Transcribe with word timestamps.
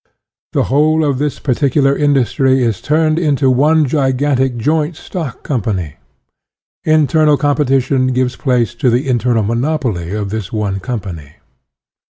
The 0.53 0.63
whole 0.63 1.05
of 1.05 1.19
the 1.19 1.29
particular 1.43 1.95
industry 1.95 2.63
is 2.63 2.81
turned 2.81 3.19
into 3.19 3.51
one 3.51 3.85
gigantic 3.85 4.57
joint 4.57 4.95
stock 4.95 5.43
com 5.43 5.61
pany; 5.61 5.93
internal 6.83 7.37
competition 7.37 8.07
gives 8.07 8.35
place 8.35 8.73
to 8.73 8.89
the 8.89 9.07
internal 9.07 9.43
monopoly 9.43 10.11
of 10.13 10.31
this 10.31 10.51
one 10.51 10.79
company. 10.79 11.33